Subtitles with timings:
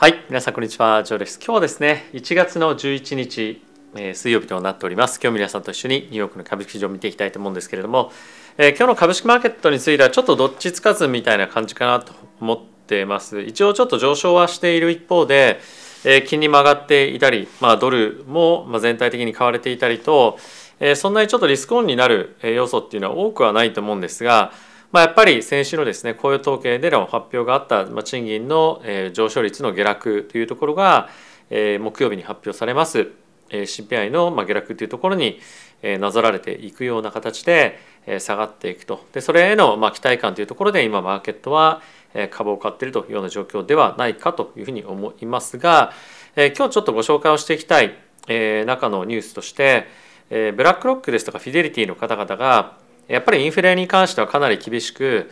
[0.00, 1.40] はい、皆さんこんにちは、ジョーです。
[1.44, 3.60] 今日はですね、1月の11日、
[3.96, 5.18] えー、水曜日となっております。
[5.20, 8.12] 今日皆さんと一緒にニューヨークの株式市場を見ていきたいと思うんですけれども、
[8.58, 13.40] えー、今日の株式マーケットについてはちょっとどっちつかずみたいな感じかなと思ってます。
[13.40, 15.58] 一応ちょっと上昇はしている一方で、
[16.04, 20.38] えー、金利も上がっていたり、まあ、ドルも全体的に買われていたりと、
[20.78, 24.52] えー、そんなにちょっとリスクオンになる要素っていうのは多くはないと思うんですが、
[24.90, 31.10] まあ、やっぱり先週のですね雇用統計での発表があった、まあ、賃金の、えー、上昇率の下落というところが、
[31.50, 33.10] えー、木曜日に発表されます、
[33.50, 35.40] えー、CPI の、まあ、下落というところに、
[35.82, 39.04] えー、なぞられていくような形で、えー、下がっていくと。
[39.12, 41.82] でそれへの、まあ、期待感というところで今マーケットは、
[42.14, 45.92] えー、株を買っているというような状況ではないかというふうに思いますが、
[46.34, 47.94] えー、今日ちょっとご紹介をしていきたい、
[48.26, 49.86] えー、中のニュースとして、
[50.30, 55.30] えー、ブラックロックですとかフィデリティの方々がやっぱりインフレに関してはかなり厳しく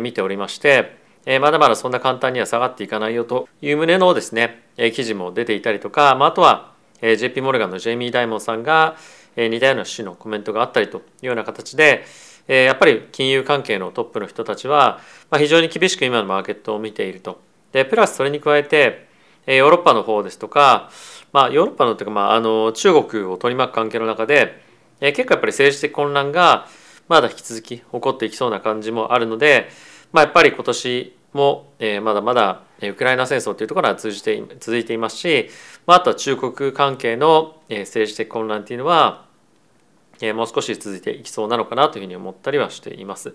[0.00, 0.96] 見ておりまして
[1.40, 4.62] まだまだそんな簡単には下がっていかないよという旨のですね
[4.94, 8.96] 記事も出ていたりとかあとは JP モルガンのジェイミー・ダイモンさんが
[9.36, 12.04] 似たような趣旨のコメントがあったりというような形で
[12.46, 15.00] やっぱり金融関係のトップの人たちは
[15.32, 17.40] 非常に厳しく今のマーケットを見ていると。
[17.72, 19.08] でプラスそれに加えて
[19.46, 20.90] ヨーロッパの方ですとか、
[21.32, 24.62] まあ、ヨーロッパのというか、まあ、あの中国を取り巻く関係の中で
[25.00, 26.66] 結構やっぱり政治的混乱が
[27.08, 29.68] まだ引き続き起こっていきそうな感じもあるので、
[30.12, 35.48] まあ、やっぱり今年も、えー、まだまだウクライナ戦争というところは通じて続いていますし、
[35.86, 39.26] まあ、あとは中国関係の、政治的混乱っていうのは、
[40.20, 43.34] えー、もう少し続いていきそうなのかなというふうに思ったりはしています。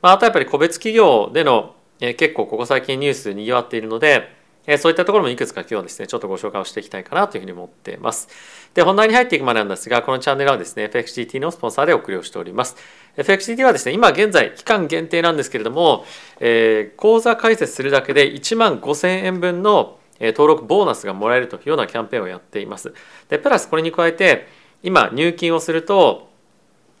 [0.00, 8.28] まあ、あとやっぱり個別企業での、えー、結構ここ最近ニュースにぎわっているので、えそういったところもいくつか今日はですね、ちょっとご紹介をしていきたいかなというふうに思っています。
[8.74, 12.76] で、本題に入っていくまでなんですが、このチャンネルはですね、FXGT のスポンサーでお送りをしております。
[13.16, 16.04] FXGT はですね、今現在期間限定なんですけれども、
[16.38, 22.94] えー、口座開設するだけで1万5000円分の登録ボーナスがもらえるというようなキャンペーンをやっています。
[23.28, 24.46] で、プラスこれに加えて、
[24.84, 26.30] 今入金をすると、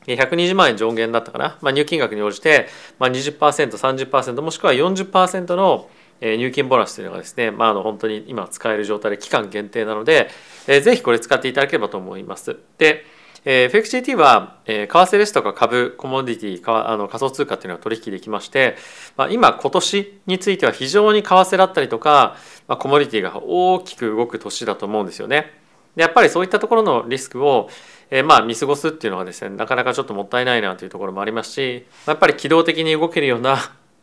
[0.06, 2.66] 120万円上限だったかな、まあ、入金額に応じて、
[2.98, 5.88] まあ20%、30%もしくは40%の
[6.22, 10.30] え入金ボーナスというのがですね、まあ、あの本当に今使える状態で期間限定なので、
[10.68, 12.56] えー、ぜひこれ使っていただければと思います。
[12.78, 13.04] で、
[13.44, 18.76] えー、FXGT は、えー、為替ですとか株、コモディティ、かあの仮想通貨っていうのは取引できまして、
[19.16, 22.36] まあ、今、今年については非常に為替だったりとか、
[22.68, 25.60] まあ、コモディティが大きく動く年だと思うんですよね。
[25.96, 27.68] でやっぱりそういったところのリスクを、
[28.10, 33.58] えー、まあ見過ごすっていうのはですねなかなかちょっともったいないなというところもありますしやっぱり機動的に動けるような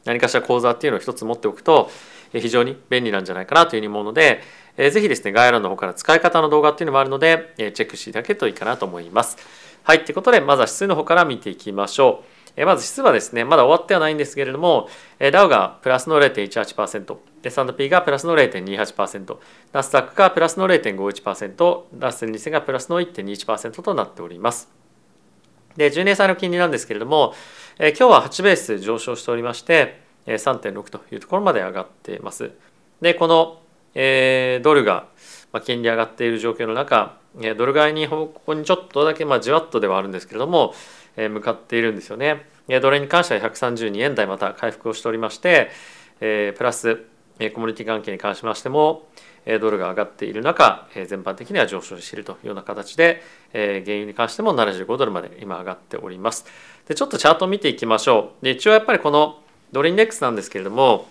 [0.06, 1.90] 何かしら講座っていうのを一つ持っておくと
[2.32, 4.42] 非常に便利なんじゃないかなというふうに思うので、
[4.78, 9.38] えぜひですね、概要欄の方から使い方の動画っていうのもあるので、えチェックしていただけるといいかなと思います。
[9.84, 12.40] はい、ということで、まずは指数の方から見ていきましょう。
[12.56, 14.90] えまず指数はですね、まだ終わってはないんですけれども、
[15.20, 19.38] えダウがプラスの0.18%、S&P がプラスの0.28%、
[19.74, 24.70] ナスダックがプラスの0.51%、ラッセル2000がプラスの1.21%となっております。
[25.76, 27.34] で、10年債の金利なんですけれども、
[27.82, 32.52] え今日は8ベース上昇しておりまして、3.6というところまで上がっています。
[33.00, 33.62] でこの、
[33.96, 35.08] えー、ドルが、
[35.54, 37.18] まあ、金利上がっている状況の中
[37.58, 40.74] ドル買いに方向にちょっとだけ、まあ、じわっとではあるんですけれども、
[41.16, 42.50] えー、向かっているんですよね。
[42.68, 45.70] ドルに関しては132円台また回復をしておりまして、
[46.20, 47.04] えー、プラスコ
[47.40, 49.08] ミュニティ関係に関しましても
[49.46, 53.24] ドルが上がっている中全般的には上昇しているというような形で
[53.54, 56.46] 原油に関しても75ドルまで今上がっております。
[56.88, 58.46] でちょっとチャートを見ていきましょう。
[58.46, 59.42] で一応やっぱりこの
[59.72, 61.08] ドルインデックスなんですけれども、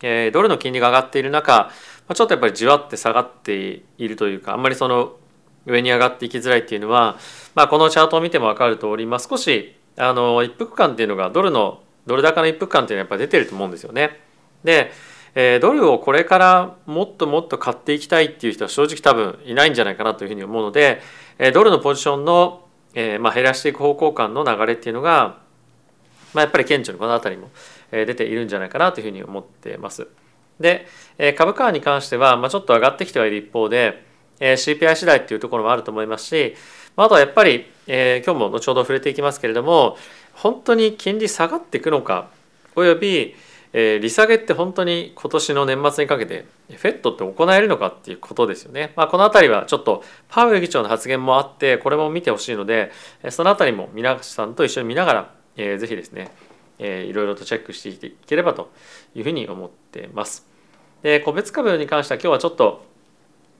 [0.00, 1.70] ドルの金利が上がっている中、
[2.14, 5.16] ちょっとやっぱりじわって下がっているというかあんまりその
[5.66, 7.16] 上に上がっていきづらいっていうのは、
[7.54, 14.20] まあ、このチャートを見ても分かる通り、まあ、少しあの一服感っていうのがドルのドル高の一服感っていうのはやっぱり出てると思うんですよね。
[14.64, 14.90] で、
[15.34, 21.00] えー、ドルをこれからもっともっと買っていきたいっていう人は正直多分いないんじゃないかなというふうに思うので、
[21.38, 25.42] えー、ドルのポジションの、えーまあ、減らしていく方向感の流れっていうのが
[26.34, 27.50] まあ、やっぱり顕著にこの辺りも
[27.90, 30.08] 出ているんじゃないかなというふうに思ってます。
[30.60, 30.86] で
[31.36, 34.04] 株価に関しては、まあ、ちょっと上がってきてはいる一方で
[34.38, 36.54] えー CPI 次第っていうところもあると思いますし
[36.94, 39.96] まあとはやっぱり、えー、今日も後ほど触れていきますけれども
[40.34, 42.28] 本当に金利下がっていくのか
[42.74, 43.34] および、
[43.72, 48.92] えー、利下げって本当に今年の年末にかけてフェットって行えるのかっていうことですよね。
[48.96, 52.90] まあ、この辺りはちょっとパウエル議長の発言もあってこれも見てほしいので
[53.30, 56.30] その辺りも皆さんと一緒に見ながらえー、ぜひですね、
[56.78, 58.70] えー、いろいろとチェックしていければと
[59.14, 60.46] いうふうに思ってます。
[61.02, 62.84] で個別株に関しては今日はちょっと、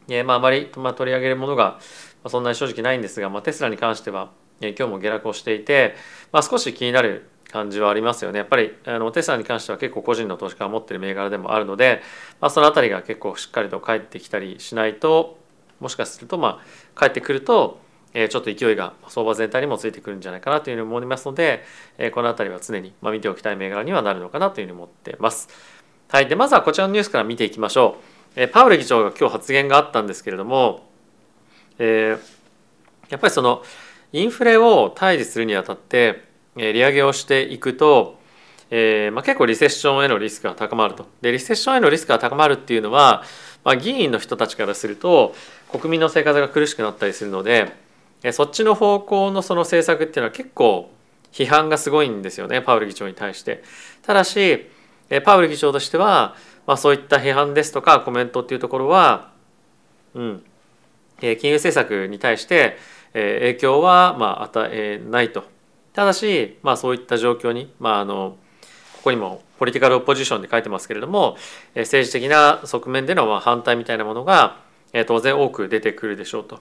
[0.08, 1.78] えーまあ、あまり、まあ、取り上げるものが、ま
[2.24, 4.30] あ、そんなに正直ないんですが、まあ、テスラに関しては、
[4.60, 5.96] 今日も下落をしていて、
[6.30, 12.02] まあ、少し気になる感じはありますよねやっぱりあのテスラに関しては結構個人の投資家が持ってる銘柄でもあるので、
[12.40, 15.38] まあ、その辺りが結構しっかりと返ってきたりしないと
[15.80, 17.80] もしかするとまあ返ってくると
[18.14, 21.64] えちょっと勢いが相場全体にもついてくるんじゃないかなというふうに思いますので、
[21.98, 25.48] えこの辺りは常にま見ておきたい銘柄にはなるのかなというふうに思ってます。
[26.08, 27.96] はい、でまずはこちらのニュースから見ていきましょ
[28.36, 28.40] う。
[28.40, 30.86] えパウエル議長が今日発言があったんですけれども、
[31.78, 32.18] えー、
[33.08, 33.62] やっぱりその
[34.12, 38.18] インフレを対峙するにあたって、利上げをしていくと、
[38.70, 41.06] えーまあ、結構リセッションへのリスクが高まると。
[41.20, 43.22] でリセッションへのリスクが高まるっていうのは、
[43.64, 45.34] まあ、議員の人たちからすると
[45.70, 47.72] 国民の生活が苦しくなったりするので
[48.32, 50.90] そっちの方向のその政策っていうのは結構
[51.32, 53.62] 批判がすごいんですよねパウル議長に対して。
[54.02, 54.68] ただし
[55.24, 59.32] パウル議長としては、まあ、そういった批判ですとかコメントっていうところは、
[60.14, 60.44] うん、
[61.20, 62.78] 金融政策に対して
[63.12, 65.51] 影響はまあ与えないと。
[65.94, 68.36] ただし、まあ、そういった状況に、まあ、あの
[68.96, 71.36] ここにもポリティカルオポジションで書いてますけれども
[71.74, 74.60] 政治的な側面でのまあ反対みたいなものが
[75.06, 76.60] 当然多く出てくるでしょうと。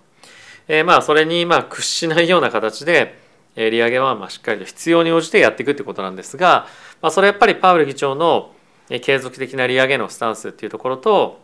[0.67, 3.19] えー、まあそれにまあ屈しないような形で
[3.55, 6.67] 利上げはまあしっかりと必要に応じてやっていくってことなんですが、
[7.01, 8.53] まあ、それやっぱりパウエル議長の
[9.01, 11.41] 継続的な利上げのスタンスっていうところと、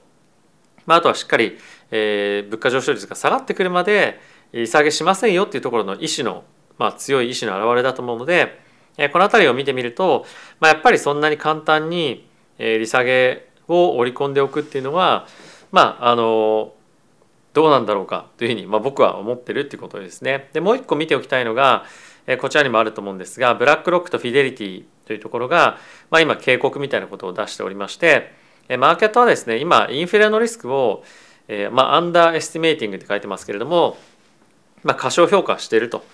[0.86, 1.58] まあ、あとはしっかり、
[1.92, 4.20] えー、物価上昇率が下がってくるまで
[4.54, 6.44] 利下げしませんよっていうところの意思の、
[6.78, 8.60] まあ、強い意志の表れだと思うので、
[8.98, 10.26] えー、この辺りを見てみると、
[10.60, 12.28] まあ、やっぱりそんなに簡単に、
[12.58, 15.28] えー、利下げを織り込んでおくっていうのは
[15.72, 16.74] まああの
[17.54, 20.50] どうなんだろうかというふうに、まあ、僕は思ってるっていうことですね。
[20.54, 21.86] でもう一個見ておきたいのが、
[22.28, 25.80] えこちらにもあると思うんですがブラックロックとフィデリティというところが、
[26.12, 28.32] まあ、今警告みたいなことを出しておりまして、
[28.70, 31.04] えマーケットはですね今インフレのリスクを、
[31.48, 33.98] えまあ、アンダーエスティメイティングって書いてますけれども、
[34.84, 36.06] まあ、過小評価していると。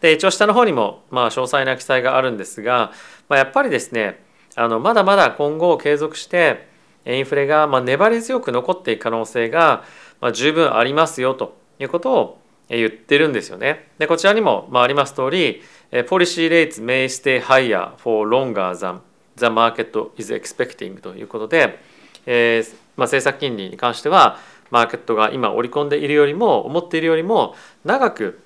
[0.00, 2.92] で一応下の方にも、まあ、詳細な記載があるんですが、
[3.28, 4.22] まあ、やっぱりですね
[4.54, 6.68] あのまだまだ今後継続して
[7.06, 9.84] インフレがまあ粘り強く残っていく可能性が
[10.20, 13.88] まあ、十分ありますよということを言ってるんですよね。
[13.98, 19.00] でこちらにも、まあ、あります通り Policy rates may stay higher for longer than
[19.36, 21.78] the market is expecting ということで、
[22.26, 24.38] えーまあ、政策金利に関しては
[24.70, 27.54] マーケットが今織り込んでいるよりも思っているよりも
[27.84, 28.40] 長く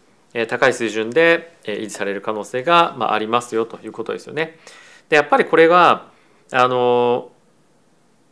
[0.49, 4.58] 高い水準で維持される可能性がありますよということですよね。
[5.08, 6.08] でやっぱりこれが
[6.50, 7.31] あの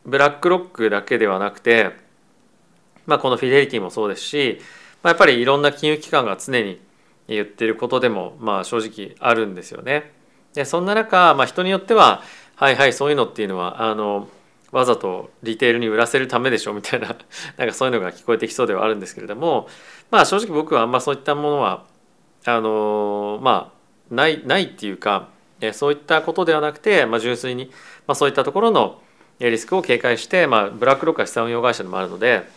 [0.04, 1.92] ブラックロックだけではなくて
[3.10, 4.60] まあ、このフィデリティもそうですし、
[5.02, 6.80] まあ、やっぱりいろんな金融機関が常に
[7.26, 10.12] 言ってることでもまあ正直あるんですよね。
[10.54, 12.22] でそんな中、まあ、人によっては
[12.54, 14.28] はいはいそういうのっていうのはあの
[14.70, 17.16] わざとリテールに売らせるためでしょみたいな
[17.56, 19.68] なんかそういうのが聞こえてきそうではあるんですけれども
[20.12, 21.84] まあ正直僕はあんまそういったものは
[22.46, 23.72] あのま
[24.10, 25.28] あないないっていうか
[25.72, 27.70] そういったことではなくて、まあ、純粋に、
[28.06, 29.02] まあ、そういったところの
[29.40, 32.48] リスクを警戒して、まあ、ブラックロックは資産運用会社でもあるので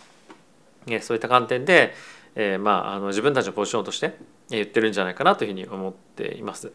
[1.00, 1.94] そういった観点で、
[2.34, 4.16] えー、まああの自分たちのポジションとして
[4.50, 6.72] 言ってるんじゃないかなというふうに思っています。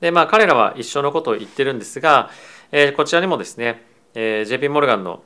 [0.00, 2.30] でまあ彼らは一緒のことを言ってるんですが、
[2.72, 3.84] えー、こちらにもですね、
[4.14, 5.22] えー、JP モルガンの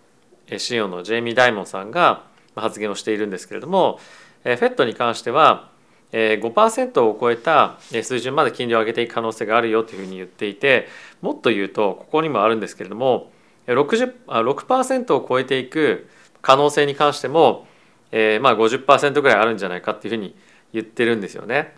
[0.58, 2.24] CEO のジェイミー・ダイモンさんが
[2.54, 3.98] 発言をしているんですけれども、
[4.44, 5.70] えー、FED に関しては
[6.16, 10.88] 5%を超えた水準まで金利を上げていく可能性があるよというふうに言っていて
[11.20, 13.30] もっと言うとここにもあるんですけれども
[13.66, 16.08] 60 6%を超えていく
[16.40, 17.66] 可能性に関しても
[18.12, 20.34] えー、まあ50%ぐらいあるんじゃないかっていうふうに
[20.72, 21.74] 言ってるんですよね。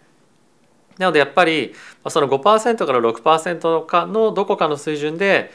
[0.98, 1.74] なのでやっぱり
[2.08, 5.52] その5%から6%かのどこかの水準で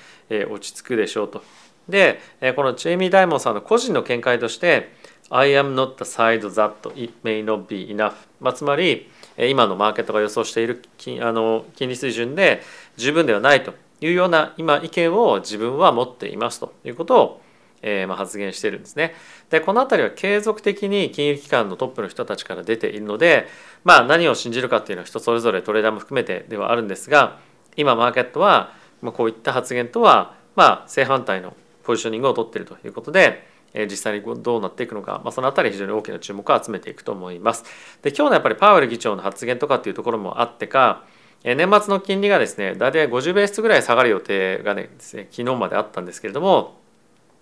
[0.49, 1.43] 落ち着くでしょうと。
[1.89, 2.21] で
[2.55, 4.93] このジェイミー・ダイモンさんの個人の見解として
[5.29, 12.61] 「I am not the side that it may not be enough」まあ、つまり今のマーケットが予想している金あの金利水準で
[12.97, 17.41] 十分ではないというような今意見を自分は持っていますということを
[17.83, 19.13] えー、まあ発言してるんですね。
[19.49, 23.47] でこの辺りは継続的に金融機関のトップの人たちから出ているので、
[23.83, 27.39] まあ、何を信じるかっていうのは人それぞれトレーダーも含めてではあるんですが
[27.75, 33.52] 今マーケットはこういった発言とはまあ正反対のポジショニングを取っているということで。
[33.73, 37.63] 実際にどうなっていくのか、まあ、その辺り非常に大きな注目を集めていくと思います。
[38.01, 41.03] で今日のやっぱりパウエル議長の発言とかっていうところもあってか
[41.43, 46.79] 年末の金利がですね大体50ベースぐらい下がる予定がねですね昨日まであったんですけれども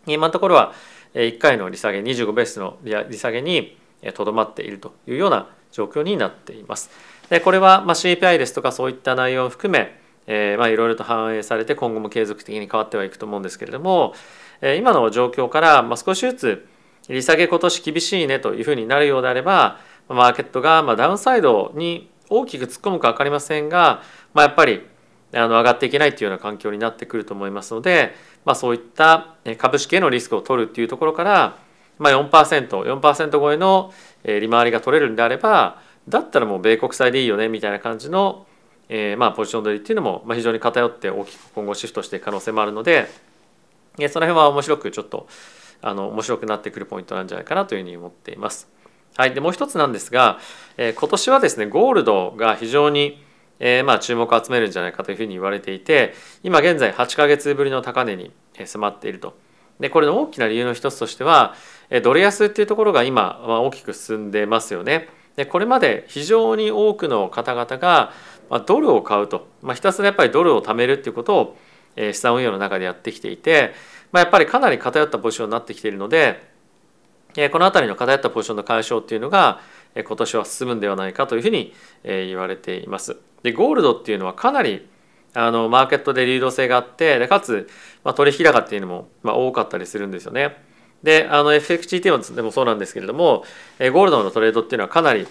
[0.07, 0.73] 今のところは
[1.13, 3.77] 1回の利下げ25ベースの利下げに
[4.13, 6.89] とどまっているというような状況になっています。
[7.29, 14.13] でこれはま CPI ですとかそういった内容を含めえ、まあいろいろと反映されて今後も継続的に変わってはいくと思うんですけれども、
[14.61, 16.67] え、今の状況からまあ少しずつ
[17.09, 24.01] 利下げ今年厳しいねというふうになるようであればマーケットがまあダウンサイドに大きく突っ込むか分かりませんが、
[24.33, 24.87] まあ、やっぱり
[25.33, 28.13] あの上がっていけないというような環境になってくると思いますので、
[28.45, 31.57] まあ、そういった株式へのリスクを取るっていうところから、
[31.99, 38.45] まあ4%、4%超えの利回りが取れるんであればだったらもう米国債でいいよねみたいな感じの、
[38.93, 43.07] えー、まあポジション取りっていうのも非常に偏って大きく今後シフトしていく可能性もあるので
[43.97, 45.27] えその辺は面白くちょっと
[45.81, 48.67] あの面白くなってくるポイントなんじゃないかなというふうに思っています。
[49.15, 50.39] はい、でもう一つなんですが、
[50.77, 53.23] えー、今年はですねゴールドが非常に
[53.63, 58.31] えー、まあ注目を集めるんじゃないかというふうに言われていて今現在8か月ぶりの高値に
[58.65, 59.37] 迫っていると。
[59.79, 61.55] でこれの大きな理由の一つとしては
[62.03, 65.09] ドル安っていうところが今大きく進んでますよね。
[65.35, 68.11] でこれまで非常に多くの方々が
[68.51, 71.57] まドルを買うと、まあ、ひたすらやっぱりドルを貯めるっていうことを
[71.97, 73.73] 資産運用の中でやってきていて、
[74.11, 76.51] まあ、やっぱりかなり偏ったポジションになってきているので
[77.37, 79.61] えこの辺りの偏ったポジションの解消っていうのが
[79.95, 83.17] え今年は進むんではないかというふうに言われています。
[83.43, 84.87] でゴールドっていうのはかなり
[85.33, 87.69] あのマーケットで流動性があってでかつ、
[88.03, 90.57] まあ、取引高っていうのも、まあ、多かったりするんですよね。
[91.03, 93.43] であの FXGT でもそうなんですけれども
[93.79, 95.27] ゴールドのトレードっていうのはかなり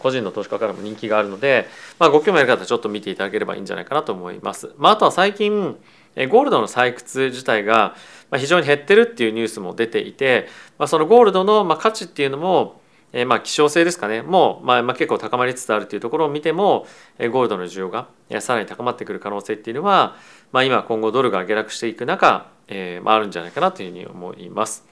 [0.00, 4.72] 個人の投資家からも人気があるので、まあ、ご興味ある方はちょっと見ていただければいいんじゃないかなと思います。
[4.76, 5.76] まあ、あとは最近
[6.16, 7.94] ゴールドの採掘自体が
[8.36, 12.80] 非常に減ってるっていうニュースも出ていて、まあ、そのゴールドの価値っていうのも
[13.12, 16.86] え、まあ希少性ですかねもう、まあ、まあ結構高まりつつあるというところを見ても
[17.18, 18.08] ゴールドの需要が
[18.40, 20.16] さらに高まってくる可能性っていうのは、
[20.52, 24.86] まあ、今今後ドルが下落していく中、えーまあ、あるんじゃないかなというふうに思います。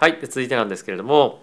[0.00, 1.38] はい続いてなんですけれども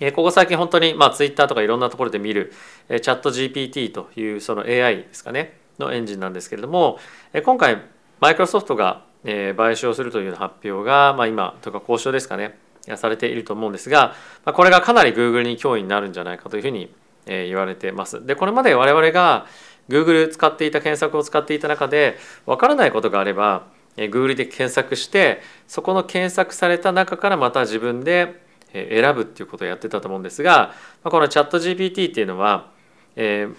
[0.00, 2.52] えここ最近本当に、まあ、ツイッターとかいろんなところで見る
[2.88, 6.98] えチャット GPT というその AI ですかねのエンジンなんですけれども
[7.32, 7.80] え今回
[8.18, 12.58] マイクロソフトがえ買収をするという発表が、まあ、今とか交渉ですかね
[12.96, 16.92] されていると思うんですがこれがかなり Google に脅威になるんじゃないかというふうに
[17.26, 18.26] 言われてます。
[18.26, 19.46] でこれまで我々が
[19.88, 23.66] Google 使っていた検索を使っていた中で分からないことがあれば
[24.06, 32.70] Google で検索してそこの検索された中からまた自分で選ぶっていうことをやってたと思うんですがこのチャット GPT っていうのは、
[33.16, 33.54] えー、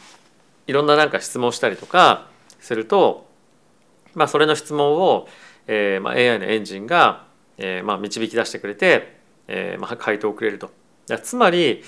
[0.67, 2.27] いろんななんか質問したりとか
[2.60, 3.27] すると、
[4.13, 5.27] まあ、それの質問を、
[5.67, 7.25] えーまあ、AI のエンジンが、
[7.58, 9.19] えーまあ、導き出してくれて
[9.50, 10.72] えーまあ、回答をくれると。
[11.24, 11.84] つまり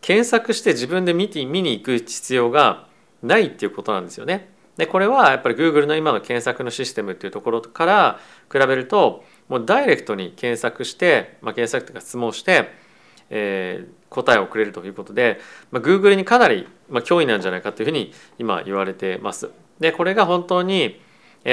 [0.00, 2.88] 検索して自分で見て見に行く必要が
[3.22, 4.50] ないっていうことなんですよね。
[4.76, 8.20] でこれはやっぱり Google の今の検索のシステムっていうところから
[8.52, 12.70] 比べるともうダイレクトに検索して、まあ、検索というか質問して、
[13.30, 15.40] えー、答えをくれるということで、
[15.70, 19.50] まあ、Google にかなり、まあ、脅威なんじゃないかというふうに今言われてます。
[19.80, 21.00] でこれが本当に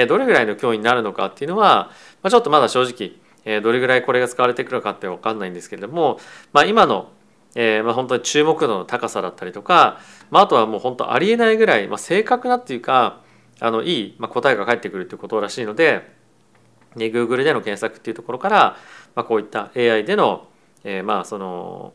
[0.08, 1.90] どれぐらいの脅威になるのかっていうのは、
[2.22, 6.18] まあ、ちょっとまだ正直どれぐらいこれが使われてくるかって分かんないんですけれども、
[6.52, 7.10] まあ、今の、
[7.54, 13.20] えー、まあ本当に注目度の高さだったりとか、まあ、あとはもう本当ありえないぐらい、まあ、正確なっていうか
[13.60, 16.10] あのいい、まあ、答えが返ってくるっていうことらしいので、
[16.96, 18.76] ね、Google での検索っていうところから、
[19.14, 20.48] まあ、こういった AI での、
[20.82, 21.92] えー、まあその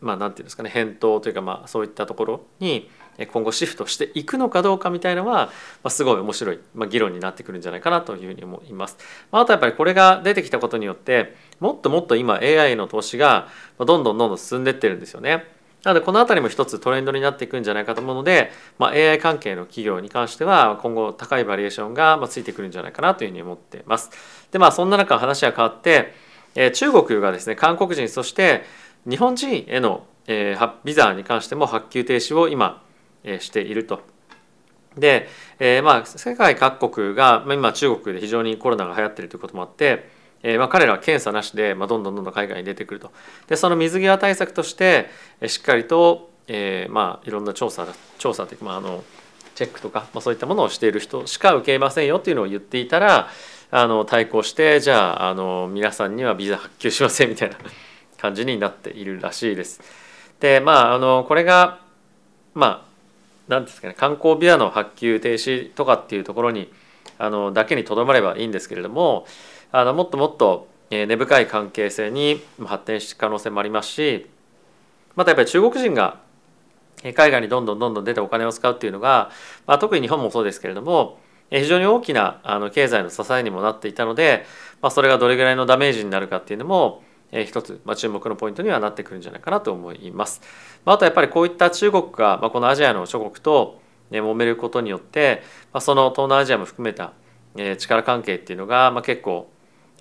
[0.00, 2.88] まあなんていうんですかね返答というかまあそういったところに
[3.24, 5.52] 今後シフトしていくのかどうかみたいなのは、ま
[5.84, 8.98] あ、すごい面白い、まあ、議論になってくるんじゃないかなというふうに思います。
[9.32, 15.56] まあ、あとやっぱりこれが出てきたことによってもっともっと今 AI の投資がどんどんどんどん進んでってるんですよね。
[15.86, 24.10] なのでこの辺りも一つトレンドになっていくんじゃないかと思うので、まあ、AI 関係の企業に関しては今後高いバリエーションがついてくるんじゃないかなというふうに思っています。
[24.50, 26.12] でまあそんな中話は変わって、
[26.56, 28.64] え、中国がですね韓国人そして
[29.08, 32.82] 日本人への、えー、ビザに関しても発給停止を今
[33.40, 34.00] していると。
[34.96, 35.28] で、
[35.58, 40.08] えー、まあ世界各国が、まあ、今中国で非常にコロナが流行っているということもあって、
[40.42, 43.12] えー、まあ彼らは検査なしで、まあ、どんどんどんどん海外に出てくると。
[43.48, 45.10] でその水際対策として
[45.46, 47.86] しっかりと、えー、まあいろんな調査
[48.18, 49.04] 調査というか、まあ、あの
[49.54, 53.28] チェックとか、まあ、そういったものをしている人しか受けませんよっていうのを言っていたら
[53.70, 57.56] あの対抗してじゃああの皆さんにはビザ発給しませんみたいな
[58.18, 59.80] 感じになっているらしいです。
[60.40, 61.80] でまああのこれが
[62.54, 62.95] まあ
[63.48, 66.72] 何ですかね観光ビザの発給停止とかっていうところに
[67.18, 69.26] あのだけにとどまればいいんですけれども
[69.72, 74.26] あのもっともっと根深い関係性に発展していく可能性もありますし
[75.14, 76.20] またやっぱり中国人が
[77.02, 79.30] 海外にどんどんどんどん出てお金を使うっていうのが、
[79.66, 81.18] まあ、特に日本もそうですけれども
[81.50, 84.44] 非常に大きなあの経済の支えにもなっていたので、
[84.82, 90.40] まあ、それがどれぐらいのダメージになるかっていうのもえ一つ、まあ、注目のポイントにはなってくるんじゃないかなと思います。
[90.84, 93.80] まあ、あとやっぱりこういった中国が、まあ、このアジアの諸国と、
[94.10, 95.42] ね、揉めることによって、
[95.72, 97.12] まあ、その東南アジアも含めた、
[97.56, 99.50] えー、力関係っていうのが、まあ、結構、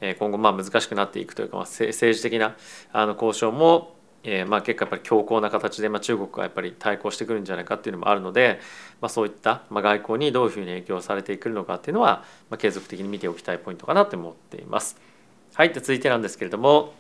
[0.01, 2.55] えー、今後まあ難しくなっていくというか、まあ、政治的な
[2.91, 8.59] あの交渉も、えー、まあ結構やっぱり強硬な形で、まあ、中国がやっぱり対抗してくるんじゃないかっていうのもあるので、
[9.01, 14.99] まあ、そういった、まあ、外交にどういうふうに影響されてくるのかっていうのは、まあ、継続的に見ておきたいポイントかなと思っています。
[15.53, 16.93] はいで続いてなんですけれども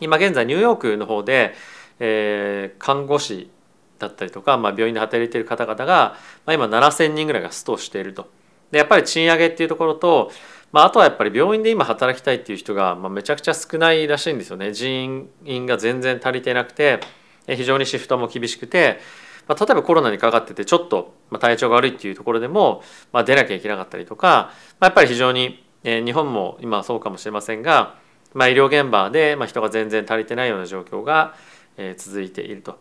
[0.00, 1.54] 今現在ニューヨークの方で、
[2.00, 3.50] えー、看護師
[3.98, 8.30] だったりとか、まあ、病院で働いている方々が、まあ、今7,000人ぐらいがストしていると。
[8.70, 10.30] でやっぱり賃上げっていうところと、
[10.72, 17.00] まあ、あとはやっぱり病院で今働きたいっていう人が、まあ、めちゃくちゃ少ないらしいんですよね人員が全然足りてなくて
[17.46, 19.00] 非常にシフトも厳しくて、
[19.46, 27.96] まあ、例えばコロナにかかっててちょっと体調が悪いっていうところでも、まあ、出なきゃいけなかったりとか、まあ、やっぱり非常に、えー、日本も今はそうかもしれませんが、
[28.34, 31.34] まあ、医療現場で、まあ、人が全然足りてないような状況が、
[31.76, 32.78] えー、続いていると。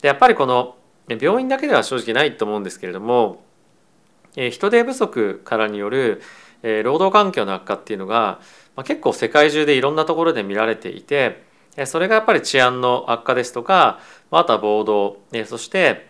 [0.00, 0.76] でやっぱりこの
[1.08, 3.44] 病院だけでは正直ないと思うんですけれども、
[4.36, 6.22] えー、人手不足からによる
[6.64, 8.40] えー、労働環境の悪化っていうのが、
[8.74, 11.44] まあ、結構世界中でいろんなところで見られていて
[11.86, 16.06] それがやっぱり治安の悪化ですとかあとは暴動えそして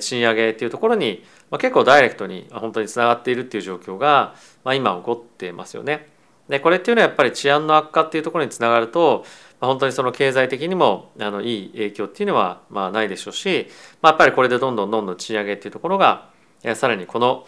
[0.00, 4.34] 賃上げっていうところにまあ結構ダイレクトに本当につながっているっていう状況が
[4.64, 6.08] まあ今起こってますよね。
[6.52, 9.24] でこれっていうのはやっぱり治安の悪化っていうところにつながると
[9.58, 13.68] ま本当にその経済的にもあのいい影響っていうのはまあないでしょうし、
[14.02, 16.28] まあ、やっぱりこれでどんどんどんどん賃上げっていうところが
[16.74, 17.46] さらにこの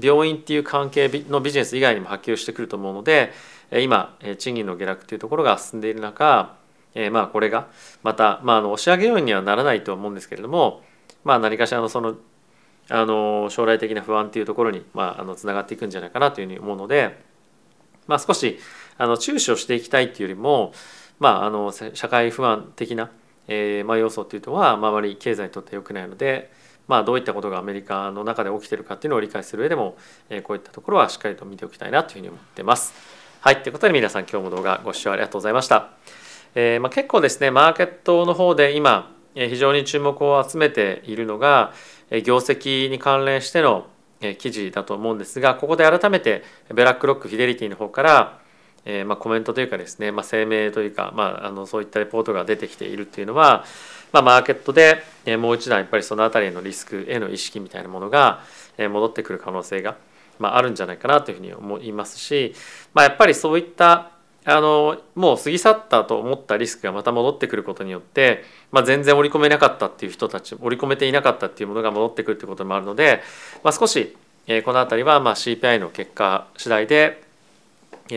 [0.00, 3.32] 病院っていう関係のビジネス以外にも波及してくると思うので
[3.70, 6.56] 今賃金の下落っていうところが進んでいる中
[6.96, 7.68] えまあこれが
[8.02, 10.82] また、まあ、あの押し上げ要因にはならないと思うんですけれども、
[11.22, 12.16] まあ、何かしらのその
[12.88, 17.29] あの将来的な不安っていうところに、まあ、あのつながっていくんじゃないかなというふうに思うので、
[18.10, 18.58] まあ、少し
[18.98, 20.72] あの注視をしていきたいっていうよりも、
[21.20, 23.10] まあ、あの社会不安的な、
[23.48, 26.50] えーまあ、要素っていうのは、あ、まり経済にとって良くないので、
[26.88, 29.96] まあ、どういったことがアメリカの中で起きてるかっていうのを理解する上でも、
[30.28, 32.92] えこういったところはしっかりと見ておきたいなというふうに思ってます。
[33.40, 35.90] はい、ということで皆さん今日も動画ご視聴ありがとうございました。
[36.54, 41.72] えー、まあ、結構ですねマーケットの方で今非常に注目を集めているのが
[42.24, 43.86] 業績に関連しての
[44.38, 48.40] 記事だと思うんですがここで改めてブラックロックフィデリティの方から
[48.84, 53.64] えー、まあ、コメントというかですね、まあ、声明というか、まあ、あのそういったレポートが出てきているっていうのは、
[54.12, 55.02] まあ、マーケットで、
[55.38, 58.40] もう一段やっぱりその辺りのリスクへの意識みたいなものが、
[58.78, 59.96] 戻ってくる可能性が、
[60.38, 62.54] まあ、あるんじゃないかなというふうに思いますし、
[62.94, 64.12] まあ、やっぱりそういった
[64.44, 73.22] あのもう過ぎ去ったと思ったリスクがまた戻ってくることによって、まあ、全然織り込めなかったっていう人たち織り込めていなかったっていうものが戻ってくるってこともあるので、
[73.62, 77.22] まあ、少し、えー、この辺りはまあ CPI の結果次第で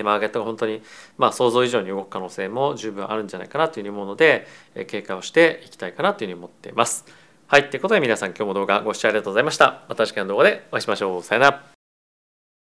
[0.02, 0.82] マーケットが本当に
[1.18, 4.48] まあ想像以上に動く可能性も十分あるんじゃないかなというふうに思うので
[4.88, 7.06] 警戒をしていきたいかなというふうに思っています。
[7.48, 9.84] はい、ということで皆さん今日も動画ご視聴ありがとうございました。
[9.88, 11.22] また次回の動画でお会いしましょう。
[11.22, 11.73] さよなら。